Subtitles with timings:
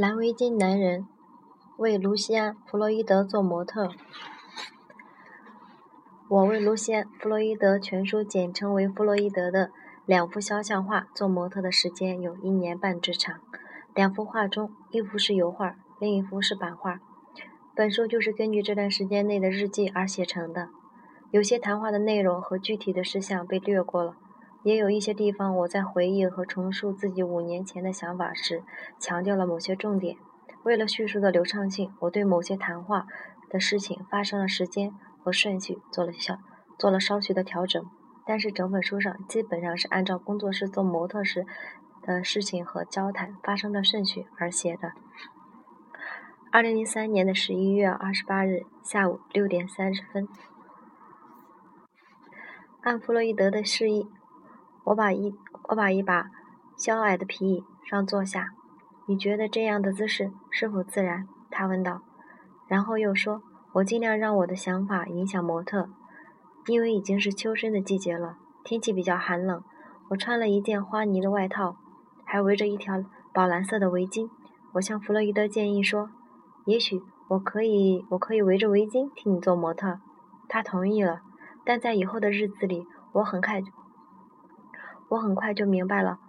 [0.00, 1.06] 蓝围巾男人
[1.76, 3.90] 为卢西安·弗洛伊德做模特。
[6.26, 9.70] 我为卢西安·弗洛伊德（全书简称为弗洛伊德）的
[10.06, 13.40] 两幅肖像画做模特的时间有一年半之长。
[13.94, 17.00] 两幅画中，一幅是油画，另一幅是版画。
[17.74, 20.70] 本书就是根据这段时间内的日记而写成的。
[21.30, 24.16] 有些谈话的内容和具体的事项被略过了。
[24.62, 28.62] 也有一些地方，我在回忆和重述自己五年前的想法时，
[28.98, 30.16] 强调了某些重点。
[30.64, 33.06] 为了叙述的流畅性，我对某些谈话
[33.48, 36.38] 的事情发生了时间和顺序做了小
[36.78, 37.82] 做了稍许的调整。
[38.26, 41.46] 但是整本书上基本上是按照工作室做模特时
[42.02, 44.92] 的事情和交谈发生的顺序而写的。
[46.52, 50.28] 二零零三年的十一月二十八日下午六点三十分，
[52.82, 54.06] 按弗洛伊德的示意。
[54.84, 55.34] 我把一
[55.68, 56.30] 我把一把
[56.76, 58.50] 小矮的皮椅上坐下，
[59.06, 61.28] 你觉得这样的姿势是否自然？
[61.50, 62.02] 他问道。
[62.66, 63.42] 然后又说
[63.74, 65.90] ：“我尽量让我的想法影响模特，
[66.66, 69.62] 因为已经是秋深的季节了，天气比较寒冷。
[70.10, 71.76] 我穿了一件花呢的外套，
[72.24, 74.30] 还围着一条宝蓝色的围巾。
[74.74, 76.10] 我向弗洛伊德建议说：
[76.64, 79.98] 也许我可以我可以围着围巾替你做模特。
[80.48, 81.20] 他同意了。
[81.64, 83.62] 但在以后的日子里，我很快。
[85.10, 86.20] 我很快就明白了，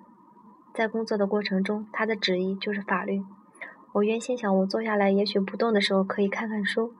[0.74, 3.24] 在工作的过程中，他的旨意就是法律。
[3.94, 6.94] 我原先想，我坐下来，也许不动的时候可以看看书，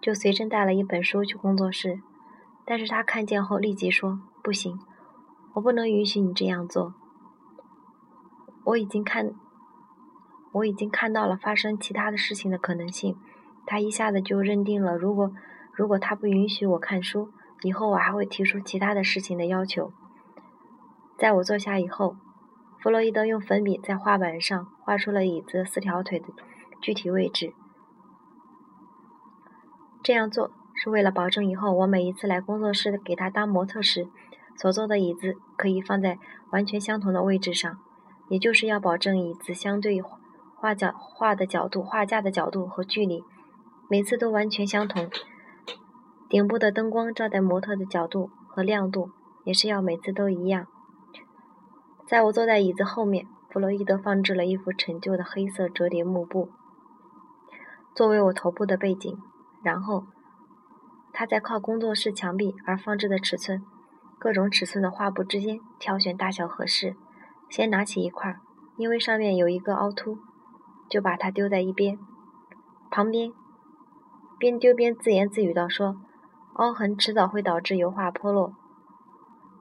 [0.00, 2.00] 就随身带了一本书去工作室。
[2.64, 4.80] 但是他看见后立即说：“不行，
[5.54, 6.94] 我不能允许你这样做。
[8.64, 9.32] 我已经看，
[10.50, 13.16] 我已经看到了发生其他的事情的可能性。”
[13.66, 15.30] 他一下子就认定了，如果
[15.72, 17.28] 如果他不允许我看书，
[17.62, 19.92] 以后我还会提出其他的事情的要求。
[21.20, 22.16] 在我坐下以后，
[22.80, 26.28] 弗洛伊德用粉笔在画板上画出了椅子四条腿的
[26.80, 27.52] 具体位置。
[30.02, 34.08] 这样做是为了保证以后我每一次来工作室给他当模特时，
[34.56, 36.18] 所坐的椅子可以放在
[36.52, 37.78] 完全相同的位置上，
[38.30, 40.00] 也就是要保证椅子相对
[40.56, 43.22] 画角画的角度、画架的角度和距离，
[43.90, 45.10] 每次都完全相同。
[46.30, 49.10] 顶部的灯光照在模特的角度和亮度
[49.44, 50.66] 也是要每次都一样。
[52.10, 56.48] 在我坐在椅子后面，弗洛伊德放置了一幅陈旧的黑色折叠幕布，
[57.94, 59.16] 作为我头部的背景。
[59.62, 60.06] 然后，
[61.12, 63.62] 他在靠工作室墙壁而放置的尺寸、
[64.18, 66.96] 各种尺寸的画布之间挑选大小合适。
[67.48, 68.40] 先拿起一块，
[68.76, 70.18] 因为上面有一个凹凸，
[70.88, 71.96] 就把它丢在一边。
[72.90, 73.32] 旁边，
[74.36, 75.94] 边丢边自言自语道：“说，
[76.54, 78.52] 凹痕迟早会导致油画脱落。”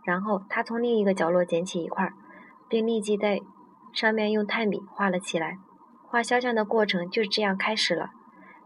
[0.04, 2.12] 然后他从另一个角落捡起一块。
[2.70, 3.42] 并立即在
[3.92, 5.58] 上面用炭笔画了起来。
[6.08, 8.12] 画肖像的过程就这样开始了。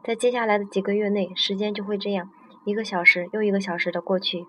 [0.03, 2.30] 在接下来的几个月内，时间就会这样
[2.66, 4.46] 一个小时又一个小时的过去。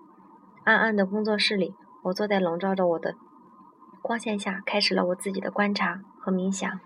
[0.65, 1.73] 暗暗的工作室里，
[2.03, 3.15] 我坐在笼罩着我的
[4.01, 6.79] 光线下，开始了我自己的观察和冥想。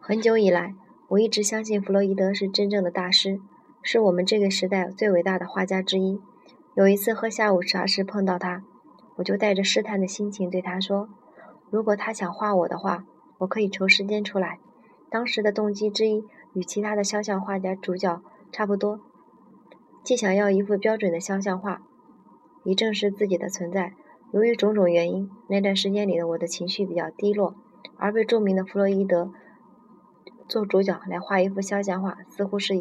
[0.00, 0.74] 很久以来，
[1.08, 3.40] 我一直相信弗洛伊德是真正的大师，
[3.82, 6.20] 是我们这个时代最伟大的画家之一。
[6.78, 8.62] 有一次喝下午茶时碰到他，
[9.16, 11.08] 我就带着试探的心情对他说
[11.70, 13.04] ：“如果他想画我的话，
[13.38, 14.60] 我可以抽时间出来。”
[15.10, 18.22] 当时的动机之一与其他的肖像画家主角
[18.52, 19.00] 差不多，
[20.04, 21.82] 既想要一幅标准的肖像画，
[22.62, 23.94] 以证实自己的存在。
[24.30, 27.56] 由于种种原因，那段时间里的我的情绪比较低落，
[27.96, 29.32] 而被著名的弗洛伊德
[30.46, 32.76] 做主角来画一幅肖像画，似乎是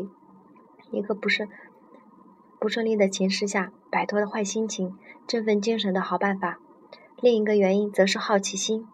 [0.91, 1.49] 一个不是。
[2.59, 4.95] 不顺利的情势下摆脱的坏心情、
[5.27, 6.59] 振奋精神的好办法。
[7.19, 8.85] 另一个原因则是好奇心，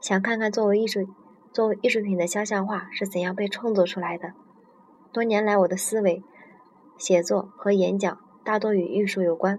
[0.00, 1.08] 想看看作为艺术、
[1.52, 4.32] 作为艺术品的肖像画是怎样被创作出来的。
[5.12, 6.22] 多年来，我的思维、
[6.96, 9.58] 写作和演讲大多与艺术有关。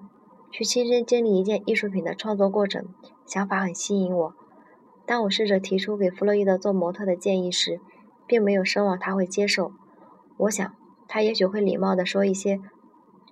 [0.52, 2.86] 去亲身经历一件艺术品的创作过程，
[3.26, 4.34] 想法很吸引我。
[5.06, 7.82] 当我试着提出给弗洛伊德做模特的建议时，
[8.26, 9.74] 并没有奢望他会接受。
[10.38, 10.74] 我想，
[11.10, 12.62] 他也许会礼貌地说一些。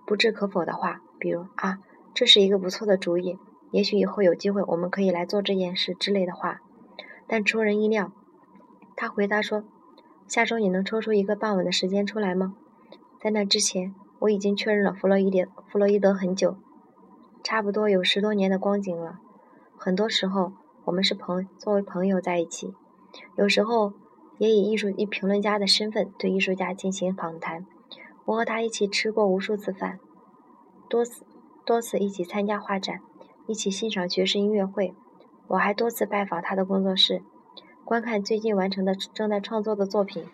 [0.05, 1.79] 不置可否的话，比如啊，
[2.13, 3.39] 这是一个不错的主意，
[3.71, 6.59] 也许以后有机会我们可以来做这件事之类的话。
[7.27, 8.11] 但出人意料，
[8.97, 9.63] 他回答说
[10.27, 12.55] ：“下周你能抽出一个傍晚的时间出来吗？”
[13.23, 16.57] 在那之前，我已经确认了弗洛伊德弗洛伊德很久，
[17.41, 19.19] 差不多有十多年的光景了。
[19.77, 20.51] 很多时候，
[20.83, 22.73] 我们是朋作为朋友在一起，
[23.37, 23.93] 有时候
[24.39, 27.65] 也以艺术一评论家的身份对艺术家进行访谈。
[28.25, 29.99] 我和他一起吃过无数次饭，
[30.93, 31.25] 多次
[31.65, 32.99] 多次一起参加画展，
[33.47, 34.93] 一起欣赏爵士音乐会。
[35.47, 37.23] 我还多次拜访他的工作室，
[37.83, 40.29] 观看最近完成的正在创作的作品。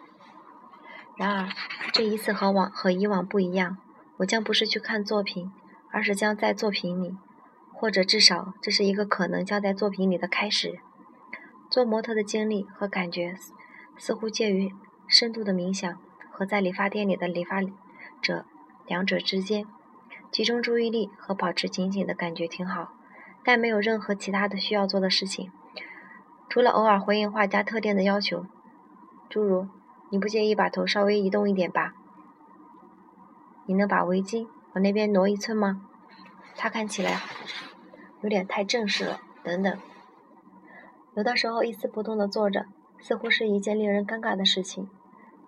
[1.16, 1.48] 然而，
[1.94, 3.78] 这一次和往和以往不一样，
[4.18, 5.50] 我将不是去看作品，
[5.94, 7.16] 而是将在作品里，
[7.74, 10.78] 或者至少这是一个可能将在作品里的开始。
[11.70, 13.34] 做模特的经历和感觉，
[13.96, 14.74] 似乎介于
[15.08, 15.90] 深度的冥想
[16.30, 17.62] 和在理发店里的理发
[18.22, 18.44] 者
[18.86, 19.66] 两者之间。
[20.32, 22.94] 集中注意力和保持警醒的感觉挺好，
[23.44, 25.52] 但没有任何其他的需要做的事情，
[26.48, 28.46] 除了偶尔回应画家特定的要求，
[29.30, 29.68] 诸如
[30.12, 31.94] “你不介意把头稍微移动一点吧
[33.66, 35.82] ？”“你能把围巾往那边挪一寸吗
[36.56, 37.22] ？”“他看起来
[38.22, 39.80] 有点太正式了。”等等。
[41.16, 42.66] 有的时候一丝不动地坐着，
[43.00, 44.90] 似乎是一件令人尴尬的事情。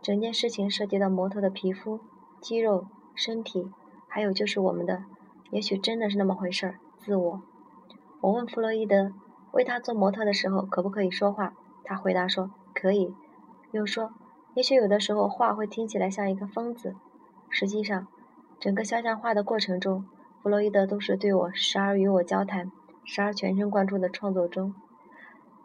[0.01, 1.99] 整件事情涉及到模特的皮肤、
[2.39, 3.69] 肌肉、身体。
[4.13, 5.05] 还有就是我们的，
[5.51, 6.75] 也许真的是那么回事儿。
[6.97, 7.41] 自我。
[8.19, 9.13] 我问弗洛伊德，
[9.53, 11.53] 为他做模特的时候可不可以说话？
[11.85, 13.15] 他回答说可以。
[13.71, 14.11] 又说，
[14.53, 16.93] 也许有的时候话会听起来像一个疯子。
[17.49, 18.05] 实际上，
[18.59, 20.03] 整个肖像画的过程中，
[20.43, 22.69] 弗洛伊德都是对我时而与我交谈，
[23.05, 24.75] 时而全神贯注的创作中。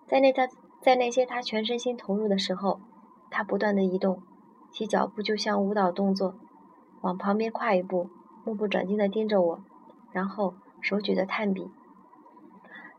[0.07, 0.49] 在那他，
[0.81, 2.79] 在那些他全身心投入的时候，
[3.29, 4.23] 他不断的移动，
[4.71, 6.37] 其脚步就像舞蹈动作，
[7.01, 8.09] 往旁边跨一步。
[8.47, 9.61] 目不转睛地盯着我，
[10.13, 11.69] 然后手举着炭笔，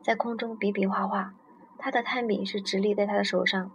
[0.01, 1.33] 在空中比比划划。
[1.77, 3.71] 他的炭笔是直立在他的手上，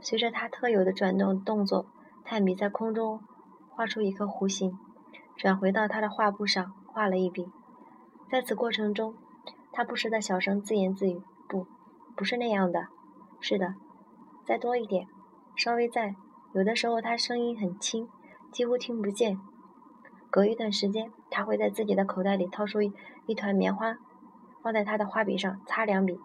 [0.00, 1.86] 随着他特有的转动动作，
[2.24, 3.20] 炭笔在空中
[3.70, 4.76] 画出一颗弧形，
[5.36, 7.48] 转回到他的画布上画了一笔。
[8.28, 9.14] 在此过程中，
[9.70, 11.68] 他不时地小声自言自语：“不，
[12.16, 12.88] 不是那样的。
[13.38, 13.76] 是的，
[14.44, 15.06] 再多一点，
[15.54, 16.16] 稍微再……
[16.52, 18.08] 有的时候他声音很轻，
[18.50, 19.38] 几乎听不见。”
[20.30, 23.96] 隔一段时间，他会在自己的口袋里掏出一团棉花，
[24.62, 26.18] 放在他的画笔上擦两笔。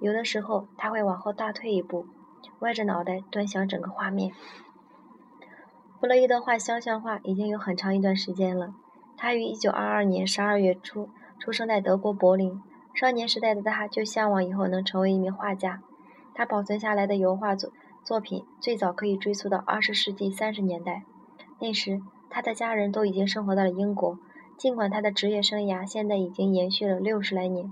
[0.00, 2.06] 有的时候，他会往后大退一步，
[2.58, 4.32] 歪着脑袋端详整个画面。
[6.00, 8.74] 弗洛伊德画肖像画已经有很长一段时间了。
[9.16, 11.08] 他于1922年12月初
[11.38, 12.60] 出生在德国柏林。
[12.92, 15.80] 少年时代的他就向往以后能成为一名画家。
[16.34, 17.70] 他保存下来的油画作
[18.04, 21.04] 作品最早可以追溯到20世纪30年代，
[21.60, 22.02] 那时。
[22.34, 24.18] 他的家人都已经生活到了英国，
[24.56, 27.70] 尽管他的职业生涯现在已经延续了六十来年，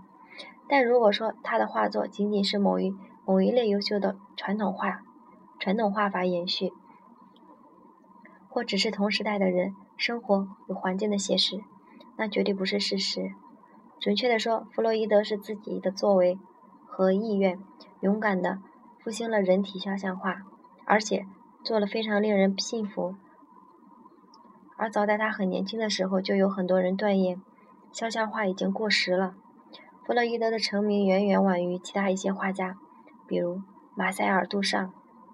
[0.69, 5.01] 但如果说他的画作仅仅是某一某一类优秀的传统画、
[5.59, 6.75] 传统画法延续，
[8.51, 11.63] 或只是同时代的人生活与环境的写实，
[12.19, 13.33] 那绝对不是事实。
[13.99, 16.39] 准确的说，弗洛伊德是自己的作为
[16.85, 17.59] 和意愿，
[18.01, 18.59] 勇敢的
[19.03, 20.43] 复兴了人体肖像画，
[20.85, 21.25] 而且
[21.65, 23.15] 做了非常令人信服。
[24.81, 27.43] 而早在他很年轻的时候，就有很多人断言，
[27.93, 29.35] 肖像画已经过时了。
[30.07, 32.79] 弗洛伊德的成名远远晚于其他一些画家，
[33.27, 33.61] 比如
[33.95, 34.91] 马塞尔·杜尚，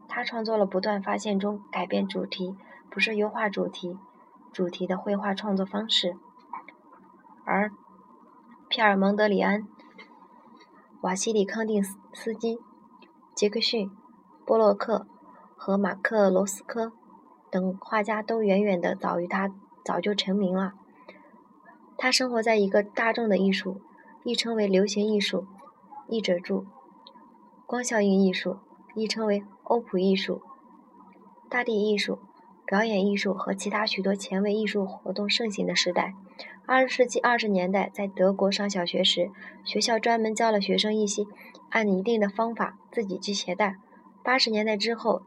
[0.08, 2.56] 他创作了《不断发现》中改变主题，
[2.90, 3.96] 不是优化主题，
[4.52, 6.16] 主题的绘画创作方式。
[7.44, 7.70] 而
[8.68, 9.62] 皮尔·蒙德里安、
[11.02, 12.58] 瓦西里·康定斯斯基、
[13.32, 13.88] 杰克逊、
[14.44, 15.06] 波洛克
[15.54, 16.90] 和马克·罗斯科。
[17.56, 19.50] 等画家都远远的早于他，
[19.82, 20.74] 早就成名了。
[21.96, 23.80] 他生活在一个大众的艺术，
[24.24, 25.46] 亦称为流行艺术，
[26.06, 26.66] 译者注：
[27.64, 28.58] 光效应艺术，
[28.94, 30.42] 亦称为欧普艺术、
[31.48, 32.18] 大地艺术、
[32.66, 36.12] 表演艺术和其他许多前卫艺术活动盛行的时代。
[36.66, 39.30] 二十世纪二十年代，在德国上小学时，
[39.64, 41.24] 学校专门教了学生一些
[41.70, 43.76] 按一定的方法自己系鞋带。
[44.22, 45.22] 八十年代之后，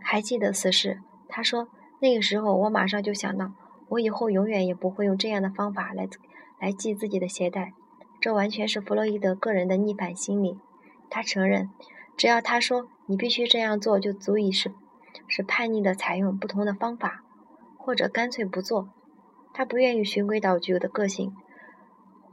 [0.00, 1.00] 还记得此事。
[1.30, 1.68] 他说
[2.02, 3.52] ：“那个时候，我马上就想到，
[3.88, 6.08] 我以后永远也不会用这样的方法来
[6.60, 7.72] 来系自己的鞋带。
[8.20, 10.58] 这完全是弗洛伊德个人的逆反心理。
[11.08, 11.70] 他承认，
[12.16, 14.72] 只要他说你必须这样做，就足以是
[15.26, 17.22] 是叛逆的采用不同的方法，
[17.78, 18.90] 或者干脆不做。
[19.54, 21.32] 他不愿意循规蹈矩的个性，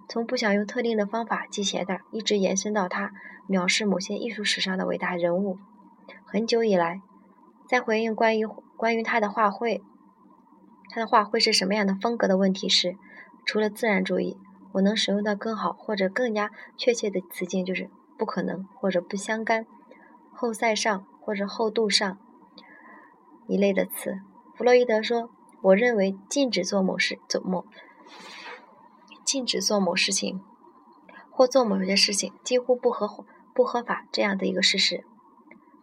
[0.09, 3.11] 从不想用特定的方法系鞋带，一直延伸到他
[3.47, 5.57] 藐视某些艺术史上的伟大人物。
[6.25, 7.01] 很久以来，
[7.67, 8.47] 在回应关于。”
[8.77, 9.81] 关于他的画会，
[10.89, 12.95] 他的画会是什么样的风格的问题是，
[13.45, 14.37] 除了自然主义，
[14.73, 19.65] 我能使用到更好或者更加确切的词境就是不可能或者不相干、
[20.31, 22.17] 后塞上或者厚度上
[23.47, 24.19] 一类的词。
[24.55, 25.29] 弗洛伊德说
[25.61, 27.65] ：“我认为禁止做某事、做某
[29.25, 30.41] 禁止做某事情
[31.31, 35.03] 或做某些事情几乎不合不合法这样的一个事实，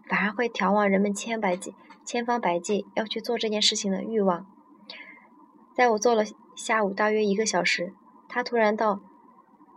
[0.09, 1.75] 反而会调望人们千百计。”
[2.07, 4.47] 千方百计要去做这件事情的欲望，
[5.75, 6.23] 在我做了
[6.55, 7.95] 下午大约一个小时，
[8.29, 9.01] 他突然到，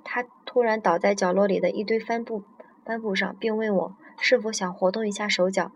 [0.04, 2.44] 他突然倒在角落里的一堆帆布
[2.84, 5.72] 帆布上，并问我是否想活动一下手脚。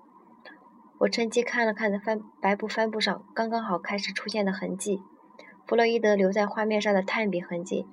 [0.98, 5.01] 我趁机看了看的帆白布帆布上刚刚好开始出现的痕迹，
[5.65, 7.88] 弗洛伊德留在画面上的炭笔痕迹，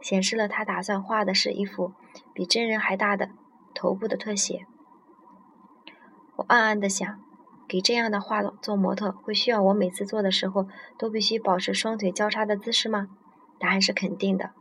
[0.00, 1.94] 显示了他打算画的是一幅
[2.32, 3.30] 比真人还大的
[3.74, 4.66] 头部的特写。
[6.38, 7.20] 我暗暗地想。
[7.66, 13.08] 给这样的画做模特，会需要我每次做的时候都必须保持双腿交叉的姿势吗？
[13.58, 14.52] 答案是肯定的。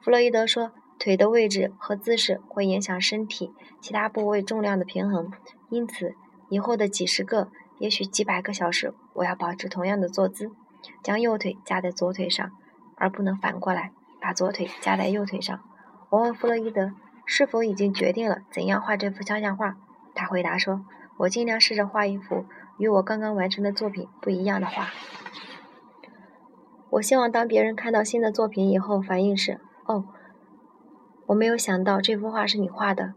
[0.00, 5.30] 弗洛伊德说，腿的位置和姿势会影响身体其他部位重量的平衡，
[5.68, 6.16] 因此
[6.48, 10.50] 以后的几十个，也许几百个小时，我要保持同样的坐姿，
[11.04, 12.50] 将右腿架在左腿上，
[12.96, 15.60] 而不能反过来把左腿架在右腿上。
[16.10, 16.90] 我问弗洛伊德
[17.24, 19.76] 是否已经决定了怎样画这幅肖像画，
[20.16, 20.84] 他回答说。
[21.18, 22.44] 我尽量试着画一幅
[22.78, 24.88] 与我刚刚完成的作品不一样的画。
[26.90, 30.04] 我希望当别人看到新的作品以后，反应是：“哦，
[31.26, 33.14] 我没有想到这幅画是你画的。”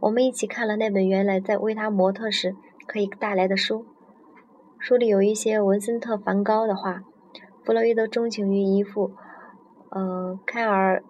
[0.00, 3.86] 我们一起看了那本原来在为他模特时可以带来的书，
[4.78, 7.02] 书里有一些文森特·梵高的画。
[7.64, 9.12] 弗洛伊德钟情于一幅，
[9.90, 11.02] 呃，开尔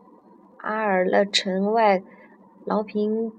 [0.59, 2.01] 阿尔勒城外
[2.65, 3.33] 劳平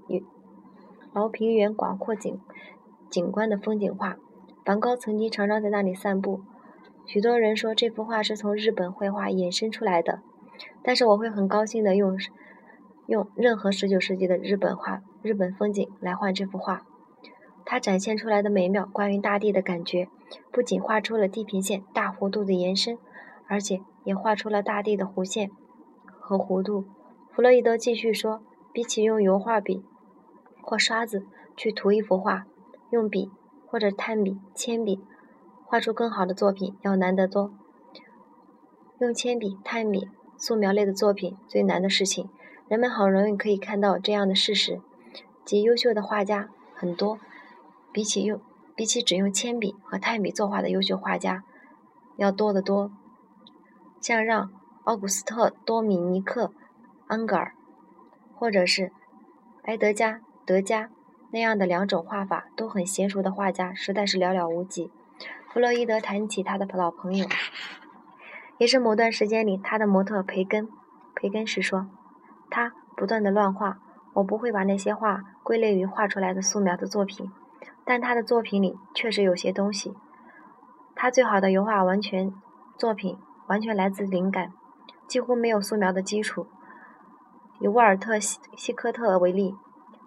[1.14, 2.38] 劳平原广阔景。
[3.10, 4.16] 景观的风景画，
[4.64, 6.40] 梵高曾经常常在那里散步。
[7.06, 10.20] 许多人说这幅画是从日本绘画衍生出来的，
[10.82, 12.18] 但是我会很高兴的用
[13.06, 16.82] 用任何十九世纪的日本画、日本风景来换这幅画。
[17.64, 20.08] 它展现出来的美妙关于大地的感觉，
[20.52, 22.98] 不仅画出了地平线大弧度的延伸，
[23.46, 25.50] 而且也画出了大地的弧线
[26.06, 26.84] 和弧度。
[27.32, 29.84] 弗洛伊德继续说，比起用油画笔
[30.62, 32.46] 或刷子去涂一幅画。
[32.90, 33.30] 用笔
[33.66, 35.00] 或者炭笔、铅笔
[35.64, 37.52] 画出更好的作品要难得多。
[38.98, 42.30] 用铅笔、炭笔、素描类的作品最难的事情，
[42.68, 44.80] 人们好容易可以看到这样的事实：
[45.44, 47.18] 即优秀的画家很多，
[47.92, 48.40] 比起用
[48.74, 51.44] 比起只用铅笔和炭笔作画的优秀画家
[52.16, 52.90] 要多得多。
[54.00, 54.48] 像让·
[54.84, 56.46] 奥古斯特·多米尼克·
[57.08, 57.54] 安格尔，
[58.34, 58.92] 或者是
[59.64, 60.90] 埃德加·德加。
[61.36, 64.90] 那样的两种画法都很娴熟的画家实在是寥寥无几。
[65.52, 67.26] 弗洛伊德谈起他的老朋友，
[68.56, 70.66] 也是某段时间里他的模特培根。
[71.14, 71.88] 培根时说
[72.48, 73.76] ：“他不断的乱画，
[74.14, 77.30] 我不会把那些画归类于画出来的素描的作品，
[77.84, 79.92] 但他的作品里确实有些东西。
[80.94, 82.32] 他最好的油画完全
[82.78, 84.54] 作品完全来自灵感，
[85.06, 86.46] 几乎没有素描的基础。
[87.60, 89.54] 以沃尔特希希科特为例。”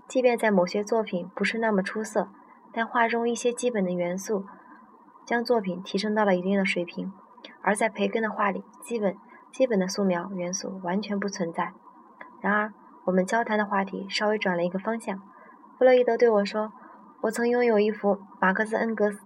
[0.09, 2.29] 即便在某些作品不是那么出色，
[2.73, 4.43] 但画中一些基本的元素
[5.23, 7.13] 将作品提升到了一定的水平。
[7.61, 9.15] 而在培根的画里，基本
[9.51, 11.73] 基本的素描元素完全不存在。
[12.41, 12.73] 然而，
[13.05, 15.19] 我们交谈的话题稍微转了一个方向。
[15.77, 16.73] 弗洛伊德对我说
[17.21, 19.19] ：“我曾拥有一幅马克思恩格斯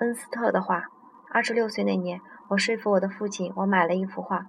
[0.00, 0.82] 恩斯特的画。
[1.32, 4.46] 二十六岁那年，我说服我的父亲，我买了一幅画。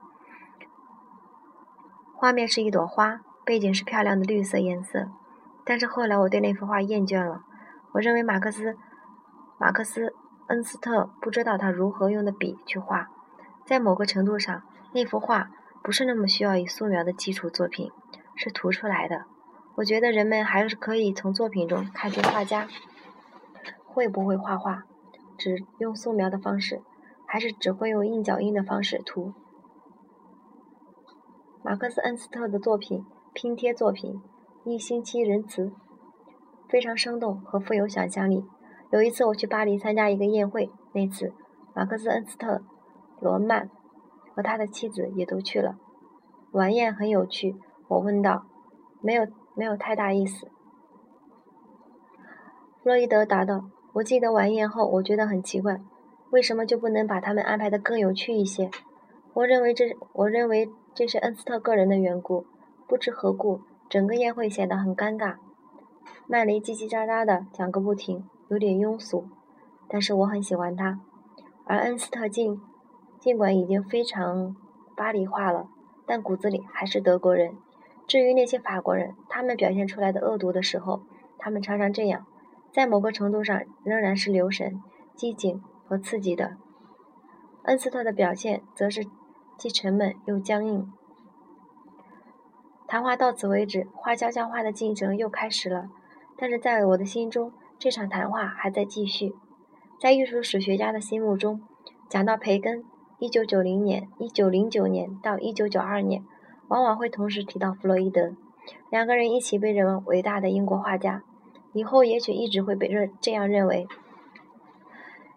[2.16, 5.08] 画面是一朵花，背景是漂亮的绿色颜色。”
[5.72, 7.44] 但是后来我对那幅画厌倦了。
[7.94, 8.76] 我认为马克思
[9.58, 10.14] 马克思
[10.48, 13.08] 恩斯特不知道他如何用的笔去画。
[13.66, 15.50] 在某个程度上，那幅画
[15.82, 17.90] 不是那么需要以素描的基础作品，
[18.36, 19.24] 是涂出来的。
[19.76, 22.68] 我觉得人们还是可以从作品中看出画家
[23.86, 24.84] 会不会画画，
[25.38, 26.82] 只用素描的方式，
[27.26, 29.32] 还是只会用印脚印的方式涂。
[31.64, 34.22] 马克思恩斯特的作品，拼贴作品。
[34.64, 35.72] 一星期仁慈，
[36.70, 38.46] 非常生动和富有想象力。
[38.92, 41.34] 有一次我去巴黎参加一个宴会，那次
[41.74, 42.62] 马克思恩斯特
[43.20, 43.72] 罗曼
[44.36, 45.78] 和他的妻子也都去了。
[46.52, 47.56] 晚宴很有趣，
[47.88, 48.46] 我问道
[49.02, 49.26] ：“没有，
[49.56, 50.46] 没有太大意思。”
[52.84, 53.64] 弗洛伊德答道
[53.94, 55.82] ：“我记得晚宴后，我觉得很奇怪，
[56.30, 58.70] 为什么就不能把他们安排的更有趣一些？
[59.34, 62.46] 我认为这，我认为这是恩斯特个人的缘故，
[62.88, 65.36] 不知何故。”整个宴会显得很尴尬，
[66.26, 69.26] 曼雷叽叽喳喳的讲个不停，有点庸俗。
[69.90, 71.02] 但是我很喜欢他，
[71.66, 72.62] 而恩斯特尽
[73.20, 74.56] 尽管已经非常
[74.96, 75.68] 巴黎化了，
[76.06, 77.58] 但骨子里还是德国人。
[78.08, 81.02] 至于那些法国人，他们表现出来的恶毒的时候，
[81.38, 82.26] 他们常常这样，
[82.72, 84.82] 在某个程度上仍然是留神、
[85.18, 86.56] 机警和刺激的。
[87.64, 89.06] 恩斯特的表现则是
[89.58, 90.94] 既沉闷又僵硬。
[92.92, 95.88] 谈话到此为止，画肖像画的进程又开始了。
[96.36, 99.34] 但是在我的心中，这场谈话还在继续。
[99.98, 101.62] 在艺术史学家的心目中，
[102.10, 102.84] 讲到培根
[103.20, 106.26] ，1990年、1909年到1992年，
[106.68, 108.34] 往往会同时提到弗洛伊德。
[108.90, 111.24] 两个人一起被认为伟大的英国画家，
[111.72, 113.88] 以后也许一直会被认这样认为。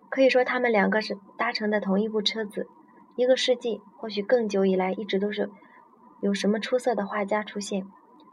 [0.09, 2.67] 可以说，他们两个是搭乘的同一部车子。
[3.15, 5.53] 一个世纪，或许更久以来，一直都是
[6.25, 7.87] 有什么出色的画家出现，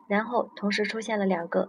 [0.08, 1.68] 然后同时出现了两个。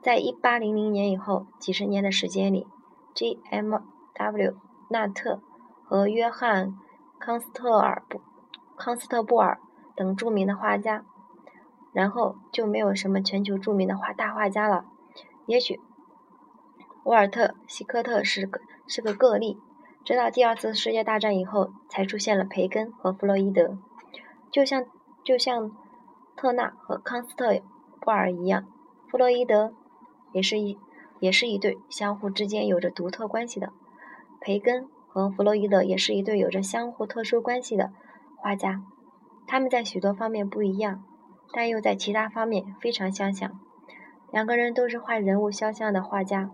[0.00, 2.68] 在一八零零年以后几十年的时间里
[3.16, 4.54] ，G.M.W.
[4.90, 5.42] 纳特
[5.82, 6.78] 和约翰
[7.18, 8.20] 康斯特尔布
[8.78, 9.58] 康斯特布尔
[9.96, 11.04] 等著名的画家，
[11.92, 14.84] 然后就没有什么全球著名的画大画家了。
[15.46, 15.80] 也许
[17.02, 19.58] 沃尔特希科特是个是个个例。
[20.04, 23.76] 直到第二次世界大战以后，才出现了培根和弗洛伊德，
[24.52, 24.84] 就像
[25.22, 25.70] 就像
[26.36, 27.60] 特纳和康斯特
[28.00, 28.64] 布尔一样，
[29.08, 29.74] 弗洛伊德
[30.32, 30.78] 也是一
[31.18, 33.72] 也是一对相互之间有着独特关系的，
[34.40, 37.92] 培根和弗洛伊德也是一对有着相互特殊关系的
[38.36, 38.82] 画家，
[39.46, 41.04] 他们在许多方面不一样，
[41.52, 43.50] 但又在其他方面非常相像。
[44.32, 46.50] 两个人都是画人物肖像的画家，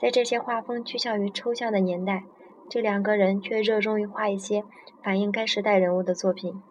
[0.00, 2.24] 在这些画风趋向于抽象的年代。
[2.68, 4.64] 这两个人却热衷于画一些
[5.02, 6.62] 反映该时代人物的作品。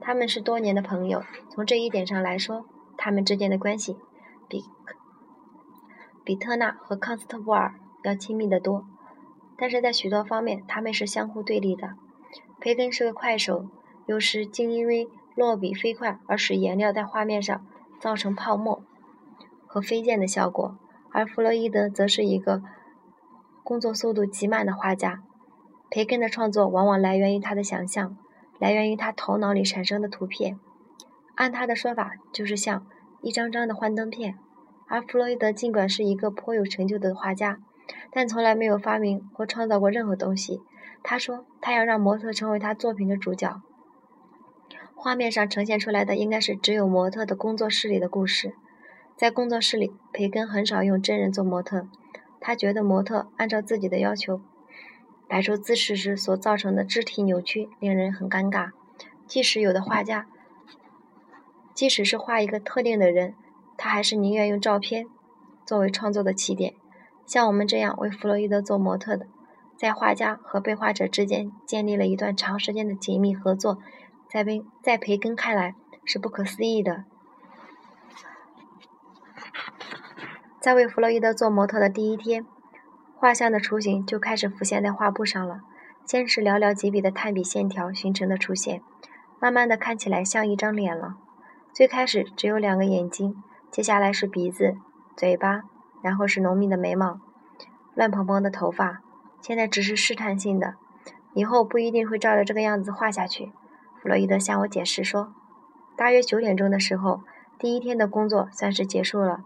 [0.00, 2.64] 他们是多年的朋友，从这一点上来说，
[2.96, 3.96] 他们之间的关系
[4.48, 4.64] 比
[6.24, 7.74] 比特纳和康斯特布尔
[8.04, 8.84] 要亲密得多。
[9.56, 11.94] 但是在许多方面，他们是相互对立的。
[12.60, 13.66] 培根是个快手，
[14.06, 17.66] 有时竟因为落笔飞快而使颜料在画面上
[18.00, 18.82] 造成泡沫
[19.66, 20.76] 和飞溅的效果，
[21.10, 22.62] 而弗洛伊德则是一个
[23.64, 25.22] 工作速度极慢的画家。
[25.90, 28.16] 培根的创作往往来源于他的想象，
[28.58, 30.58] 来源于他头脑里产生的图片。
[31.34, 32.86] 按他的说法，就是像
[33.22, 34.36] 一张张的幻灯片。
[34.88, 37.58] 而弗洛伊德尽管是一个颇有成就的画家，
[38.10, 40.62] 但从来没有发明或创造过任何东西。
[41.02, 43.60] 他说，他要让模特成为他作品的主角。
[44.96, 48.54] 画面上呈现出来的应该是只有模特的工作室里的故事。
[49.16, 51.86] 在工作室里，培根很少用真人做模特，
[52.40, 54.40] 他觉得模特按照自己的要求。
[55.28, 58.70] 摆出姿势时所造成的肢体扭曲令人很尴尬。
[59.26, 60.26] 即使有的画家，
[61.74, 63.34] 即使是画一个特定的人，
[63.76, 65.06] 他还是宁愿用照片
[65.66, 66.74] 作为创作的起点。
[67.26, 69.26] 像我们这样为弗洛伊德做模特的，
[69.76, 73.78] 在画家和被画者之间建立了一段长时间的紧密合作，
[74.30, 75.74] 在培在培根看来
[76.06, 77.04] 是不可思议的。
[80.58, 82.46] 在为弗洛伊德做模特的第一天。
[83.20, 85.62] 画像的雏形就开始浮现在画布上了。
[86.04, 88.80] 先是寥寥几笔的炭笔线条形成的出现，
[89.40, 91.16] 慢慢的看起来像一张脸了。
[91.72, 94.76] 最开始只有两个眼睛，接下来是鼻子、
[95.16, 95.64] 嘴巴，
[96.00, 97.18] 然后是浓密的眉毛、
[97.94, 99.00] 乱蓬蓬的头发。
[99.42, 100.76] 现在只是试探性的，
[101.34, 103.52] 以后不一定会照着这个样子画下去。
[104.00, 105.34] 弗洛伊德向我解释说，
[105.96, 107.20] 大约九点钟的时候，
[107.58, 109.40] 第一天的工作算是结束了。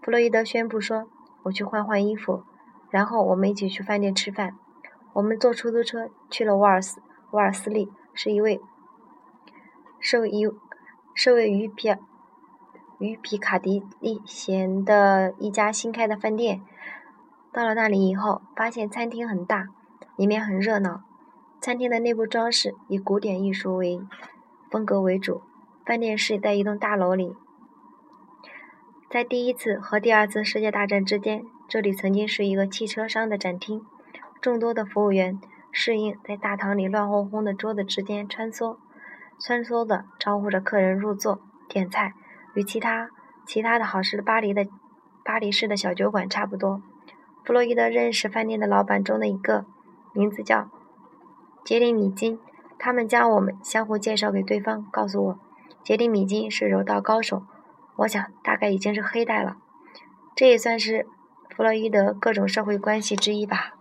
[0.00, 1.08] 弗洛伊德宣布说
[1.44, 2.44] ：“我去换换衣服。”
[2.90, 4.56] 然后我们一起去饭店吃饭。
[5.12, 8.60] 我们坐出租车去了沃尔斯沃尔斯利，是一位
[9.98, 10.46] 是一
[11.14, 11.88] 是位于皮
[12.98, 16.60] 于皮卡迪利贤的一家新开的饭店。
[17.52, 19.68] 到了那里以后，发现餐厅很大，
[20.16, 21.02] 里面很热闹。
[21.60, 23.98] 餐厅的内部装饰以古典艺术为
[24.70, 25.40] 风格为主。
[25.86, 27.34] 饭店是在一栋大楼里，
[29.08, 31.44] 在第一次和第二次世界大战之间。
[31.68, 33.84] 这里曾经是一个汽车商的展厅，
[34.40, 35.40] 众多的服务员
[35.72, 38.76] 适应在大堂里乱哄哄的桌子之间穿梭，
[39.40, 42.14] 穿梭的招呼着客人入座点菜，
[42.54, 43.10] 与其他
[43.44, 44.64] 其他的好事巴黎的
[45.24, 46.80] 巴黎式的小酒馆差不多。
[47.44, 49.66] 弗洛伊德认识饭店的老板中的一个，
[50.12, 50.70] 名字叫
[51.64, 52.38] 杰里米金，
[52.78, 55.38] 他们将我们相互介绍给对方，告诉我
[55.82, 57.42] 杰里米金是柔道高手，
[57.96, 59.56] 我想大概已经是黑带了，
[60.36, 61.08] 这也算是。
[61.56, 63.75] 弗洛伊德各种社会关系之一吧。